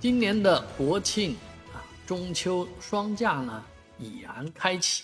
[0.00, 1.32] 今年的国庆
[1.74, 3.64] 啊，中秋双假呢
[3.98, 5.02] 已然开启，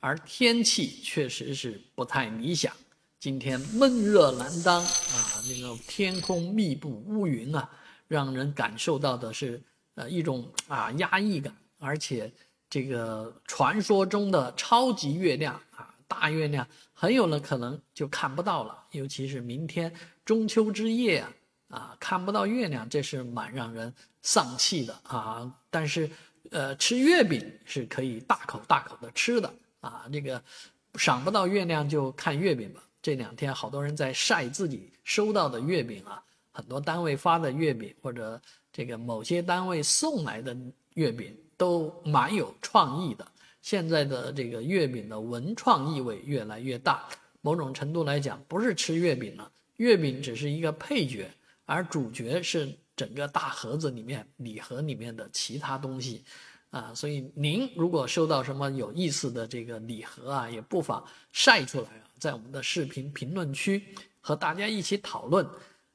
[0.00, 2.74] 而天气确实是不太理想。
[3.20, 7.70] 今天闷热难当啊，那个天空密布乌云啊，
[8.08, 9.62] 让人感受到的是
[9.94, 12.28] 呃一种啊压抑感，而且
[12.68, 21.32] 这个传说中的超级月亮啊大月亮很有了可能就看不到了，尤其是明天中秋之夜啊。
[21.72, 23.90] 啊，看不到月亮，这是蛮让人
[24.20, 25.50] 丧气的啊！
[25.70, 26.08] 但是，
[26.50, 29.50] 呃，吃月饼是可以大口大口的吃的
[29.80, 30.04] 啊。
[30.12, 30.40] 这个
[30.96, 32.82] 赏不到月亮就看月饼吧。
[33.00, 36.22] 这两天好多人在晒自己收到的月饼啊，
[36.52, 38.38] 很多单位发的月饼或者
[38.70, 40.54] 这个某些单位送来的
[40.92, 43.26] 月饼都蛮有创意的。
[43.62, 47.08] 现在的这个月饼的文创意味越来越大，
[47.40, 51.26] 某种程度来讲，不是吃月饼了，月饼只是一个配角。
[51.64, 56.24] 而主角是整个大盒子里面礼盒里面的其他东西，
[56.70, 63.82] 啊，所以您如果收到什么有意思的这个礼盒啊，也不妨晒出来啊，在我们的视频评论区
[64.20, 65.48] 和大家一起讨论。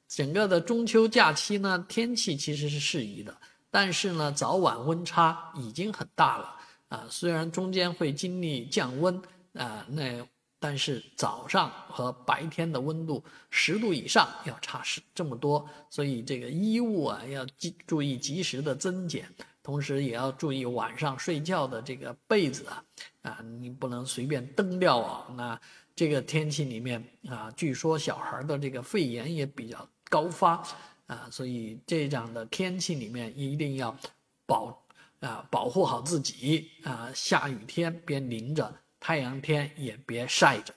[0.08, 3.36] 整个的中秋假期呢，天气其实是适宜的，
[3.70, 6.56] 但是呢，早晚温差已经很大了
[6.88, 7.06] 啊。
[7.10, 9.20] 虽然中间会经历降温
[9.52, 10.26] 啊，那。
[10.60, 22.84] 但是早上和白天的温度十度以上要差十这么多，所以这个衣物啊要及注意及时的增减，同时也要注意晚上睡觉的这个被子啊，
[23.22, 25.26] 啊你不能随便蹬掉啊。
[25.36, 25.60] 那
[25.94, 30.62] 这个天气里面啊，据说小孩的这个肺炎也比较高发
[31.06, 33.96] 啊，所以这样的天气里面一定要
[34.44, 34.84] 保
[35.20, 38.74] 啊保护好自己啊，下雨天别淋着。
[39.08, 40.74] 太阳天也别晒着。